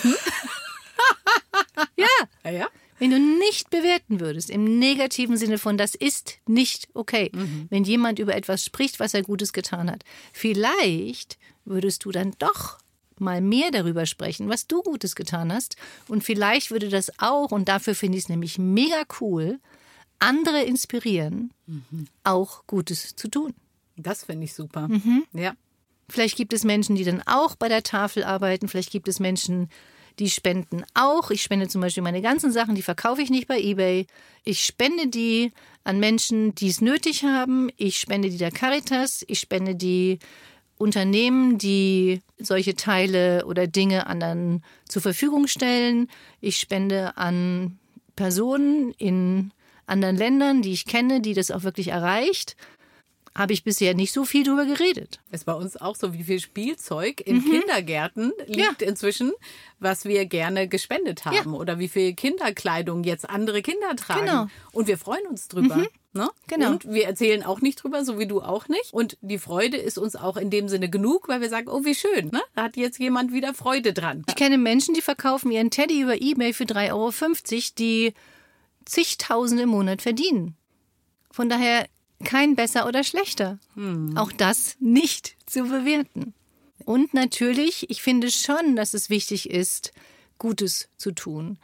ja. 1.96 2.08
Ja, 2.44 2.52
ja. 2.52 2.68
Wenn 2.98 3.12
du 3.12 3.20
nicht 3.20 3.70
bewerten 3.72 4.22
würdest, 4.22 4.50
im 4.50 4.80
negativen 4.80 5.36
Sinne 5.36 5.58
von 5.58 5.78
das 5.78 5.96
ist 5.96 6.40
nicht 6.48 6.88
okay, 6.94 7.30
wenn 7.70 7.84
jemand 7.84 8.20
über 8.20 8.36
etwas 8.36 8.64
spricht, 8.64 9.02
was 9.02 9.14
er 9.14 9.22
Gutes 9.22 9.52
getan 9.52 9.92
hat, 9.92 10.04
vielleicht 10.32 11.38
würdest 11.66 12.06
du 12.06 12.12
dann 12.12 12.34
doch 12.40 12.78
mal 13.20 13.42
mehr 13.42 13.72
darüber 13.72 14.06
sprechen, 14.06 14.50
was 14.50 14.68
du 14.68 14.82
Gutes 14.82 15.16
getan 15.16 15.52
hast. 15.54 15.76
Und 16.08 16.24
vielleicht 16.24 16.72
würde 16.72 16.90
das 16.90 17.12
auch, 17.20 17.52
und 17.52 17.68
dafür 17.68 17.96
finde 17.96 18.18
ich 18.18 18.26
es 18.26 18.30
nämlich 18.30 18.58
mega 18.58 19.04
cool, 19.20 19.60
andere 20.20 20.64
inspirieren, 20.64 21.52
auch 22.24 22.66
Gutes 22.68 23.16
zu 23.16 23.28
tun. 23.28 23.54
Das 23.98 24.26
finde 24.26 24.46
ich 24.46 24.54
super. 24.54 24.90
Ja. 25.34 25.54
Vielleicht 26.10 26.38
gibt 26.38 26.54
es 26.54 26.64
Menschen, 26.64 26.96
die 26.96 27.04
dann 27.04 27.22
auch 27.26 27.56
bei 27.56 27.68
der 27.68 27.84
Tafel 27.84 28.24
arbeiten. 28.24 28.68
Vielleicht 28.68 28.92
gibt 28.92 29.08
es 29.08 29.20
Menschen, 29.20 29.70
die 30.20 30.30
spenden 30.30 30.84
auch. 30.94 31.32
Ich 31.32 31.42
spende 31.42 31.68
zum 31.68 31.82
Beispiel 31.82 32.04
meine 32.04 32.22
ganzen 32.22 32.52
Sachen, 32.52 32.76
die 32.76 32.82
verkaufe 32.82 33.22
ich 33.22 33.30
nicht 33.30 33.48
bei 33.48 33.60
eBay. 33.60 34.08
Ich 34.44 34.64
spende 34.64 35.08
die 35.08 35.52
an 35.84 36.00
Menschen, 36.00 36.56
die 36.56 36.70
es 36.70 36.82
nötig 36.82 37.24
haben. 37.24 37.70
Ich 37.78 37.98
spende 37.98 38.30
die 38.30 38.38
der 38.38 38.52
Caritas. 38.52 39.26
Ich 39.28 39.40
spende 39.40 39.76
die 39.76 40.20
Unternehmen, 40.78 41.58
die 41.58 42.22
solche 42.38 42.76
Teile 42.76 43.46
oder 43.46 43.68
Dinge 43.68 44.08
anderen 44.08 44.64
zur 44.88 45.02
Verfügung 45.02 45.48
stellen. 45.48 46.10
Ich 46.42 46.58
spende 46.58 47.18
an 47.18 47.80
Personen 48.16 48.92
in 48.98 49.52
anderen 49.88 50.18
Ländern, 50.18 50.62
die 50.62 50.74
ich 50.74 50.86
kenne, 50.86 51.22
die 51.22 51.34
das 51.34 51.52
auch 51.52 51.64
wirklich 51.64 51.90
erreicht 51.90 52.56
habe 53.36 53.52
ich 53.52 53.64
bisher 53.64 53.94
nicht 53.94 54.14
so 54.14 54.24
viel 54.24 54.44
drüber 54.44 54.66
geredet. 54.66 55.20
Ist 55.32 55.46
bei 55.46 55.54
uns 55.54 55.76
auch 55.76 55.96
so, 55.98 56.14
wie 56.14 56.24
viel 56.24 56.40
Spielzeug 56.40 57.20
in 57.20 57.44
Kindergärten 57.44 58.32
liegt 58.48 58.82
Ja. 58.82 58.88
inzwischen, 58.88 59.34
was 59.80 60.06
wir 60.06 60.26
gerne 60.26 60.70
gespendet 60.70 61.26
haben. 61.26 61.36
Ja. 61.36 61.60
Oder 61.60 61.78
wie 61.78 61.90
viel 61.90 62.14
Kinderkleidung 62.14 63.04
jetzt 63.04 63.30
andere 63.30 63.62
Kinder 63.62 63.94
tragen. 63.98 64.26
Genau. 64.26 64.48
Und 64.72 64.88
wir 64.88 64.98
freuen 64.98 65.28
uns 65.28 65.50
drüber. 65.50 65.86
Ne? 66.14 66.30
Genau. 66.48 66.70
Und 66.72 66.86
wir 66.90 67.06
erzählen 67.08 67.44
auch 67.44 67.60
nicht 67.60 67.84
drüber, 67.84 68.06
so 68.06 68.18
wie 68.18 68.26
du 68.26 68.42
auch 68.42 68.70
nicht. 68.70 68.94
Und 68.94 69.18
die 69.20 69.38
Freude 69.38 69.76
ist 69.76 69.98
uns 69.98 70.16
auch 70.16 70.38
in 70.38 70.50
dem 70.50 70.70
Sinne 70.70 70.90
genug, 70.90 71.28
weil 71.28 71.42
wir 71.42 71.50
sagen, 71.50 71.68
oh, 71.68 71.84
wie 71.84 71.94
schön. 71.94 72.30
Ne? 72.30 72.42
Da 72.56 72.64
hat 72.64 72.78
jetzt 72.78 73.00
jemand 73.00 73.34
wieder 73.34 73.54
Freude 73.54 73.92
dran. 73.92 74.24
Ich 74.30 74.36
kenne 74.36 74.58
Menschen, 74.58 74.94
die 74.96 75.02
verkaufen 75.02 75.52
ihren 75.52 75.72
Teddy 75.72 76.00
über 76.02 76.22
Ebay 76.22 76.54
für 76.54 76.64
3,50 76.64 76.94
Euro, 76.94 77.74
die 77.80 78.14
zigtausende 78.86 79.64
im 79.64 79.70
Monat 79.70 80.02
verdienen. 80.02 80.56
Von 81.32 81.50
daher 81.50 81.86
kein 82.24 82.56
besser 82.56 82.88
oder 82.88 83.04
schlechter. 83.04 83.60
Auch 84.18 84.32
das 84.32 84.78
nicht 84.80 85.36
zu 85.46 85.64
bewerten. 85.64 86.34
Und 86.86 87.14
natürlich, 87.14 87.90
ich 87.90 88.02
finde 88.02 88.32
schon, 88.32 88.76
dass 88.76 88.94
es 88.94 89.10
wichtig 89.10 89.50
ist, 89.50 89.92
Gutes 90.38 90.90
zu 90.98 91.12
tun, 91.12 91.58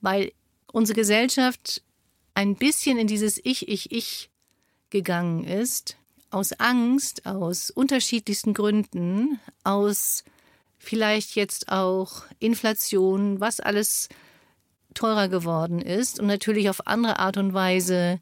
weil 0.00 0.32
unsere 0.72 0.98
Gesellschaft 0.98 1.82
ein 2.34 2.56
bisschen 2.56 2.98
in 2.98 3.06
dieses 3.06 3.40
Ich, 3.42 3.68
Ich, 3.68 3.92
Ich 3.92 4.30
gegangen 4.90 5.44
ist, 5.44 5.96
aus 6.30 6.52
Angst, 6.52 7.26
aus 7.26 7.70
unterschiedlichsten 7.70 8.54
Gründen, 8.54 9.38
aus 9.62 10.24
vielleicht 10.78 11.34
jetzt 11.36 11.70
auch 11.70 12.24
Inflation, 12.38 13.40
was 13.40 13.60
alles 13.60 14.08
teurer 14.94 15.28
geworden 15.28 15.80
ist 15.80 16.20
und 16.20 16.26
natürlich 16.26 16.70
auf 16.70 16.86
andere 16.86 17.18
Art 17.18 17.36
und 17.36 17.54
Weise 17.54 18.20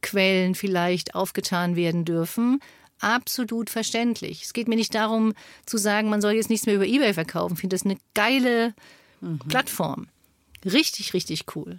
Geldquellen 0.00 0.54
vielleicht 0.54 1.14
aufgetan 1.14 1.76
werden 1.76 2.04
dürfen. 2.04 2.60
Absolut 3.00 3.70
verständlich. 3.70 4.42
Es 4.42 4.52
geht 4.52 4.68
mir 4.68 4.76
nicht 4.76 4.94
darum 4.94 5.32
zu 5.64 5.78
sagen, 5.78 6.10
man 6.10 6.20
soll 6.20 6.32
jetzt 6.32 6.50
nichts 6.50 6.66
mehr 6.66 6.74
über 6.74 6.86
eBay 6.86 7.14
verkaufen. 7.14 7.54
Ich 7.54 7.60
finde 7.60 7.74
das 7.74 7.84
eine 7.84 7.96
geile 8.14 8.74
Plattform. 9.48 10.08
Richtig, 10.64 11.14
richtig 11.14 11.44
cool. 11.54 11.78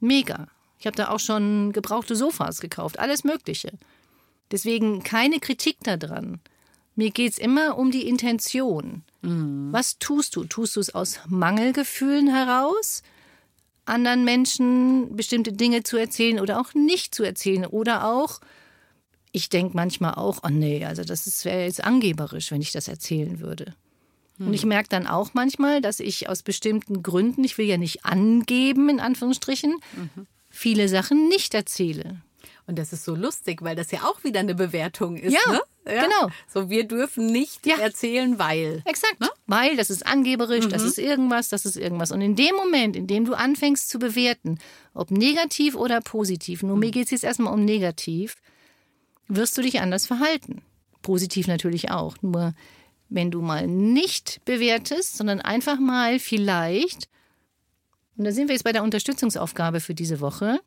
Mega. 0.00 0.48
Ich 0.78 0.86
habe 0.86 0.96
da 0.96 1.08
auch 1.08 1.20
schon 1.20 1.72
gebrauchte 1.72 2.16
Sofas 2.16 2.60
gekauft, 2.60 2.98
alles 2.98 3.24
Mögliche. 3.24 3.72
Deswegen 4.50 5.02
keine 5.02 5.38
Kritik 5.38 5.78
daran. 5.84 6.40
Mir 6.96 7.10
geht's 7.10 7.38
immer 7.38 7.78
um 7.78 7.90
die 7.90 8.06
Intention. 8.06 9.04
Was 9.22 9.98
tust 9.98 10.36
du? 10.36 10.44
Tust 10.44 10.76
du 10.76 10.80
es 10.80 10.94
aus 10.94 11.20
Mangelgefühlen 11.28 12.28
heraus, 12.28 13.02
anderen 13.84 14.24
Menschen 14.24 15.16
bestimmte 15.16 15.52
Dinge 15.52 15.82
zu 15.82 15.96
erzählen 15.96 16.40
oder 16.40 16.60
auch 16.60 16.74
nicht 16.74 17.14
zu 17.14 17.22
erzählen? 17.22 17.66
Oder 17.66 18.06
auch, 18.06 18.40
ich 19.32 19.48
denke 19.48 19.76
manchmal 19.76 20.14
auch, 20.14 20.40
oh 20.44 20.50
nee, 20.50 20.84
also 20.84 21.04
das 21.04 21.44
wäre 21.44 21.64
jetzt 21.64 21.82
angeberisch, 21.82 22.50
wenn 22.50 22.60
ich 22.62 22.72
das 22.72 22.88
erzählen 22.88 23.40
würde. 23.40 23.74
Und 24.38 24.54
ich 24.54 24.64
merke 24.64 24.88
dann 24.88 25.06
auch 25.06 25.34
manchmal, 25.34 25.80
dass 25.80 26.00
ich 26.00 26.28
aus 26.28 26.42
bestimmten 26.42 27.02
Gründen, 27.02 27.44
ich 27.44 27.58
will 27.58 27.66
ja 27.66 27.76
nicht 27.76 28.04
angeben, 28.04 28.88
in 28.88 28.98
Anführungsstrichen, 28.98 29.76
viele 30.48 30.88
Sachen 30.88 31.28
nicht 31.28 31.54
erzähle. 31.54 32.20
Und 32.66 32.78
das 32.78 32.92
ist 32.92 33.04
so 33.04 33.14
lustig, 33.14 33.62
weil 33.62 33.74
das 33.74 33.90
ja 33.90 34.02
auch 34.04 34.22
wieder 34.24 34.40
eine 34.40 34.54
Bewertung 34.54 35.16
ist. 35.16 35.32
Ja, 35.32 35.52
ne? 35.52 35.60
genau. 35.84 36.30
So, 36.46 36.70
wir 36.70 36.84
dürfen 36.86 37.26
nicht 37.26 37.66
Ja. 37.66 37.78
erzählen, 37.78 38.38
weil. 38.38 38.82
Exakt. 38.84 39.16
Weil 39.46 39.76
das 39.76 39.90
ist 39.90 40.06
angeberisch, 40.06 40.68
das 40.68 40.82
ist 40.82 40.98
irgendwas, 40.98 41.48
das 41.48 41.66
ist 41.66 41.76
irgendwas. 41.76 42.12
Und 42.12 42.20
in 42.20 42.36
dem 42.36 42.54
Moment, 42.54 42.94
in 42.96 43.06
dem 43.06 43.24
du 43.24 43.34
anfängst 43.34 43.88
zu 43.88 43.98
bewerten, 43.98 44.58
ob 44.94 45.10
negativ 45.10 45.74
oder 45.74 46.00
positiv, 46.00 46.62
nur 46.62 46.76
mir 46.76 46.92
geht 46.92 47.06
es 47.06 47.10
jetzt 47.10 47.24
erstmal 47.24 47.52
um 47.52 47.64
negativ, 47.64 48.36
wirst 49.28 49.58
du 49.58 49.62
dich 49.62 49.80
anders 49.80 50.06
verhalten. 50.06 50.62
Positiv 51.02 51.48
natürlich 51.48 51.90
auch. 51.90 52.16
Nur 52.22 52.54
wenn 53.08 53.30
du 53.30 53.42
mal 53.42 53.66
nicht 53.66 54.40
bewertest, 54.44 55.16
sondern 55.16 55.40
einfach 55.40 55.78
mal 55.80 56.18
vielleicht, 56.20 57.08
und 58.16 58.24
da 58.24 58.30
sind 58.32 58.48
wir 58.48 58.54
jetzt 58.54 58.62
bei 58.64 58.72
der 58.72 58.84
Unterstützungsaufgabe 58.84 59.80
für 59.80 59.94
diese 59.94 60.20
Woche, 60.20 60.60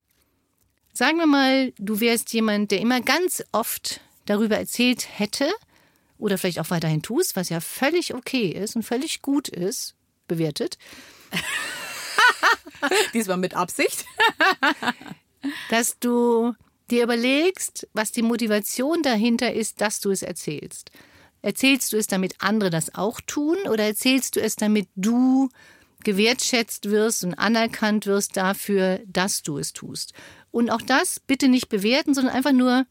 sagen 0.96 1.18
wir 1.18 1.28
mal, 1.28 1.74
du 1.78 2.00
wärst 2.00 2.34
jemand, 2.34 2.72
der 2.72 2.80
immer 2.80 3.02
ganz 3.02 3.44
oft 3.52 4.02
darüber 4.26 4.58
erzählt 4.58 5.08
hätte, 5.20 5.52
oder 6.18 6.38
vielleicht 6.38 6.60
auch 6.60 6.70
weiterhin 6.70 7.02
tust, 7.02 7.36
was 7.36 7.50
ja 7.50 7.60
völlig 7.60 8.14
okay 8.14 8.48
ist 8.48 8.76
und 8.76 8.84
völlig 8.84 9.22
gut 9.22 9.50
ist, 9.50 9.96
bewertet, 10.28 10.78
Diesmal 13.14 13.38
mit 13.38 13.56
Absicht. 13.56 14.06
dass 15.70 16.00
du 16.00 16.54
dir 16.90 17.04
überlegst, 17.04 17.88
was 17.94 18.12
die 18.12 18.22
Motivation 18.22 19.02
dahinter 19.04 19.54
ist, 19.54 19.82
dass 19.82 20.00
du 20.00 20.12
es 20.12 20.22
erzählst. 20.22 20.92
Erzählst 21.42 21.94
du 21.94 21.98
es, 21.98 22.08
damit 22.08 22.36
andere 22.40 22.70
das 22.70 22.96
auch 22.96 23.22
tun 23.22 23.58
oder 23.70 23.84
erzählst 23.84 24.36
du 24.36 24.42
es, 24.42 24.56
damit 24.56 24.88
du 24.96 25.50
gewertschätzt 26.04 26.90
wirst 26.90 27.24
und 27.24 27.36
anerkannt 27.36 28.06
wirst 28.06 28.38
dafür, 28.38 29.00
dass 29.06 29.42
du 29.44 29.58
es 29.58 29.74
tust? 29.74 30.14
Und 30.56 30.70
auch 30.70 30.82
das 30.82 31.20
bitte 31.20 31.50
nicht 31.50 31.68
bewerten, 31.68 32.14
sondern 32.14 32.34
einfach 32.34 32.54
nur 32.54 32.86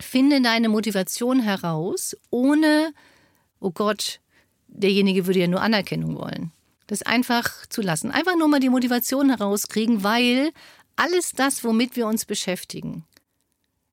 finde 0.00 0.42
deine 0.42 0.68
Motivation 0.68 1.38
heraus, 1.38 2.16
ohne, 2.30 2.92
oh 3.60 3.70
Gott, 3.70 4.18
derjenige 4.66 5.24
würde 5.24 5.38
ja 5.38 5.46
nur 5.46 5.60
Anerkennung 5.60 6.18
wollen. 6.18 6.50
Das 6.88 7.02
einfach 7.02 7.66
zu 7.66 7.82
lassen. 7.82 8.10
Einfach 8.10 8.36
nur 8.36 8.48
mal 8.48 8.58
die 8.58 8.68
Motivation 8.68 9.30
herauskriegen, 9.30 10.02
weil 10.02 10.50
alles 10.96 11.30
das, 11.30 11.62
womit 11.62 11.94
wir 11.94 12.08
uns 12.08 12.24
beschäftigen, 12.24 13.04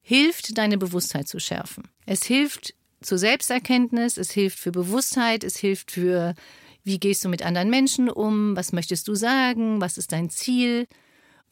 hilft, 0.01 0.57
deine 0.57 0.79
Bewusstheit 0.79 1.27
zu 1.27 1.39
schärfen. 1.39 1.89
Es 2.07 2.23
hilft 2.23 2.73
zur 3.01 3.19
Selbsterkenntnis, 3.19 4.17
es 4.17 4.31
hilft 4.31 4.57
für 4.57 4.71
Bewusstheit, 4.71 5.43
es 5.43 5.57
hilft 5.57 5.91
für, 5.91 6.33
wie 6.83 6.99
gehst 6.99 7.23
du 7.23 7.29
mit 7.29 7.43
anderen 7.43 7.69
Menschen 7.69 8.09
um, 8.09 8.55
was 8.55 8.73
möchtest 8.73 9.07
du 9.07 9.13
sagen, 9.13 9.79
was 9.79 9.99
ist 9.99 10.11
dein 10.11 10.31
Ziel. 10.31 10.87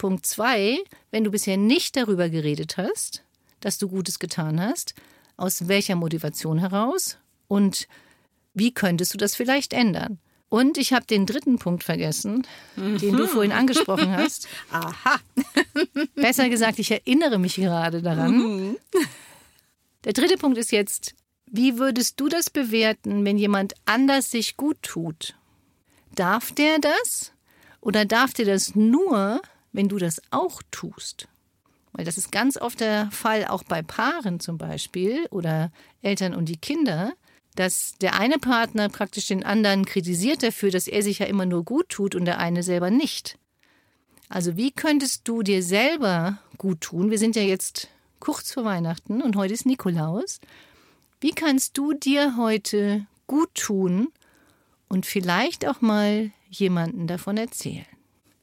Punkt 0.00 0.24
zwei, 0.24 0.78
wenn 1.10 1.24
du 1.24 1.30
bisher 1.30 1.58
nicht 1.58 1.94
darüber 1.94 2.30
geredet 2.30 2.78
hast, 2.78 3.22
dass 3.60 3.76
du 3.76 3.86
Gutes 3.86 4.18
getan 4.18 4.58
hast, 4.58 4.94
aus 5.36 5.68
welcher 5.68 5.94
Motivation 5.94 6.56
heraus 6.56 7.18
und 7.48 7.86
wie 8.54 8.72
könntest 8.72 9.12
du 9.12 9.18
das 9.18 9.36
vielleicht 9.36 9.74
ändern? 9.74 10.18
Und 10.48 10.78
ich 10.78 10.94
habe 10.94 11.04
den 11.04 11.26
dritten 11.26 11.58
Punkt 11.58 11.84
vergessen, 11.84 12.46
den 12.76 13.14
du 13.14 13.26
vorhin 13.26 13.52
angesprochen 13.52 14.10
hast. 14.10 14.48
Aha. 14.70 15.20
Besser 16.14 16.48
gesagt, 16.48 16.78
ich 16.78 16.90
erinnere 16.90 17.38
mich 17.38 17.56
gerade 17.56 18.00
daran. 18.00 18.76
Der 20.04 20.14
dritte 20.14 20.38
Punkt 20.38 20.56
ist 20.56 20.72
jetzt, 20.72 21.14
wie 21.44 21.78
würdest 21.78 22.18
du 22.18 22.28
das 22.30 22.48
bewerten, 22.48 23.26
wenn 23.26 23.36
jemand 23.36 23.74
anders 23.84 24.30
sich 24.30 24.56
gut 24.56 24.78
tut? 24.80 25.36
Darf 26.14 26.52
der 26.52 26.78
das? 26.78 27.32
Oder 27.82 28.06
darf 28.06 28.32
der 28.32 28.46
das 28.46 28.74
nur, 28.74 29.42
wenn 29.72 29.88
du 29.88 29.98
das 29.98 30.20
auch 30.30 30.62
tust? 30.70 31.28
Weil 31.92 32.04
das 32.04 32.18
ist 32.18 32.30
ganz 32.30 32.56
oft 32.56 32.80
der 32.80 33.10
Fall, 33.10 33.46
auch 33.46 33.64
bei 33.64 33.82
Paaren 33.82 34.40
zum 34.40 34.58
Beispiel 34.58 35.26
oder 35.30 35.72
Eltern 36.02 36.34
und 36.34 36.48
die 36.48 36.56
Kinder, 36.56 37.12
dass 37.56 37.94
der 38.00 38.14
eine 38.14 38.38
Partner 38.38 38.88
praktisch 38.88 39.26
den 39.26 39.44
anderen 39.44 39.84
kritisiert 39.84 40.42
dafür, 40.42 40.70
dass 40.70 40.86
er 40.86 41.02
sich 41.02 41.18
ja 41.18 41.26
immer 41.26 41.46
nur 41.46 41.64
gut 41.64 41.88
tut 41.88 42.14
und 42.14 42.24
der 42.24 42.38
eine 42.38 42.62
selber 42.62 42.90
nicht. 42.90 43.38
Also 44.28 44.56
wie 44.56 44.70
könntest 44.70 45.26
du 45.26 45.42
dir 45.42 45.62
selber 45.62 46.38
gut 46.58 46.80
tun? 46.82 47.10
Wir 47.10 47.18
sind 47.18 47.34
ja 47.34 47.42
jetzt 47.42 47.88
kurz 48.20 48.52
vor 48.52 48.64
Weihnachten 48.64 49.20
und 49.20 49.34
heute 49.34 49.54
ist 49.54 49.66
Nikolaus. 49.66 50.40
Wie 51.20 51.32
kannst 51.32 51.76
du 51.76 51.92
dir 51.92 52.36
heute 52.36 53.06
gut 53.26 53.54
tun 53.54 54.08
und 54.88 55.06
vielleicht 55.06 55.66
auch 55.66 55.80
mal 55.80 56.32
jemanden 56.50 57.06
davon 57.06 57.36
erzählen. 57.36 57.86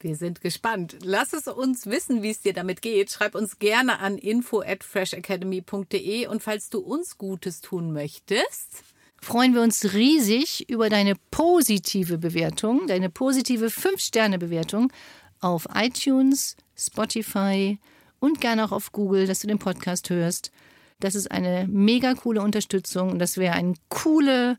Wir 0.00 0.14
sind 0.14 0.40
gespannt. 0.40 0.96
Lass 1.02 1.32
es 1.32 1.48
uns 1.48 1.86
wissen, 1.86 2.22
wie 2.22 2.30
es 2.30 2.40
dir 2.40 2.52
damit 2.52 2.82
geht. 2.82 3.10
Schreib 3.10 3.34
uns 3.34 3.58
gerne 3.58 3.98
an 3.98 4.16
info 4.16 4.60
at 4.60 4.84
freshacademy.de 4.84 6.28
und 6.28 6.40
falls 6.40 6.70
du 6.70 6.78
uns 6.78 7.18
Gutes 7.18 7.60
tun 7.60 7.92
möchtest, 7.92 8.84
freuen 9.20 9.54
wir 9.54 9.62
uns 9.62 9.94
riesig 9.94 10.70
über 10.70 10.88
deine 10.88 11.16
positive 11.32 12.18
Bewertung, 12.18 12.86
deine 12.86 13.10
positive 13.10 13.66
5-Sterne-Bewertung 13.66 14.92
auf 15.40 15.66
iTunes, 15.74 16.56
Spotify 16.76 17.78
und 18.20 18.40
gerne 18.40 18.64
auch 18.64 18.72
auf 18.72 18.92
Google, 18.92 19.26
dass 19.26 19.40
du 19.40 19.48
den 19.48 19.58
Podcast 19.58 20.10
hörst. 20.10 20.52
Das 21.00 21.16
ist 21.16 21.30
eine 21.30 21.66
mega 21.68 22.14
coole 22.14 22.40
Unterstützung 22.40 23.10
und 23.10 23.18
das 23.18 23.36
wäre 23.36 23.54
eine 23.54 23.74
coole 23.88 24.58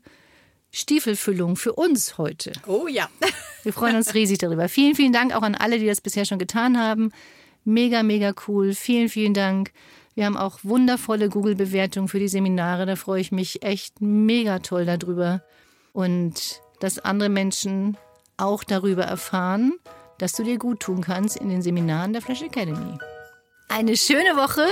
Stiefelfüllung 0.72 1.56
für 1.56 1.72
uns 1.72 2.18
heute. 2.18 2.52
Oh 2.66 2.86
ja. 2.86 3.08
Wir 3.62 3.72
freuen 3.72 3.96
uns 3.96 4.14
riesig 4.14 4.38
darüber. 4.38 4.68
Vielen, 4.68 4.94
vielen 4.94 5.12
Dank 5.12 5.34
auch 5.34 5.42
an 5.42 5.54
alle, 5.54 5.78
die 5.78 5.86
das 5.86 6.00
bisher 6.00 6.24
schon 6.24 6.38
getan 6.38 6.78
haben. 6.78 7.12
Mega, 7.64 8.02
mega 8.02 8.32
cool. 8.48 8.74
Vielen, 8.74 9.08
vielen 9.08 9.34
Dank. 9.34 9.72
Wir 10.14 10.26
haben 10.26 10.36
auch 10.36 10.60
wundervolle 10.62 11.28
Google-Bewertungen 11.28 12.08
für 12.08 12.18
die 12.18 12.28
Seminare. 12.28 12.86
Da 12.86 12.96
freue 12.96 13.20
ich 13.20 13.32
mich 13.32 13.62
echt 13.62 14.00
mega 14.00 14.60
toll 14.60 14.86
darüber. 14.86 15.42
Und 15.92 16.60
dass 16.80 16.98
andere 16.98 17.28
Menschen 17.28 17.96
auch 18.36 18.64
darüber 18.64 19.04
erfahren, 19.04 19.74
dass 20.18 20.32
du 20.32 20.42
dir 20.42 20.58
gut 20.58 20.80
tun 20.80 21.02
kannst 21.02 21.36
in 21.36 21.48
den 21.48 21.62
Seminaren 21.62 22.12
der 22.12 22.22
Flash 22.22 22.42
Academy. 22.42 22.98
Eine 23.68 23.96
schöne 23.96 24.36
Woche 24.36 24.66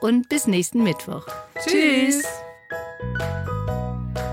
und 0.00 0.28
bis 0.28 0.46
nächsten 0.46 0.82
Mittwoch. 0.82 1.26
Tschüss. 1.64 2.24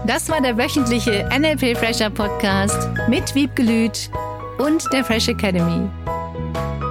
Das 0.07 0.29
war 0.29 0.39
der 0.39 0.57
wöchentliche 0.57 1.27
NLP 1.37 1.77
Fresher 1.77 2.09
Podcast 2.09 2.87
mit 3.09 3.35
Wiebgelüt 3.35 4.09
und 4.57 4.85
der 4.93 5.03
Fresh 5.03 5.27
Academy. 5.27 5.89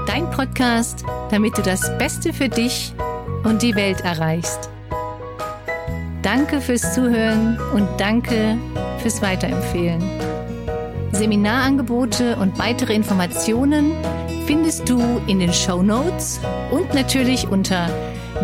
Dein 0.07 0.31
Podcast, 0.31 1.03
damit 1.31 1.57
du 1.57 1.63
das 1.63 1.97
Beste 1.97 2.35
für 2.35 2.51
dich 2.51 2.93
und 3.43 3.63
die 3.63 3.75
Welt 3.75 4.03
erreichst. 4.03 4.69
Danke 6.21 6.61
fürs 6.61 6.93
Zuhören 6.93 7.59
und 7.73 7.89
danke 7.97 8.59
fürs 9.01 9.23
Weiterempfehlen. 9.23 10.05
Seminarangebote 11.13 12.37
und 12.37 12.59
weitere 12.59 12.93
Informationen 12.93 13.93
findest 14.47 14.91
du 14.91 15.23
in 15.27 15.39
den 15.39 15.55
Show 15.55 15.83
Notes 15.83 16.39
und 16.71 16.93
natürlich 16.93 17.49
unter 17.49 17.89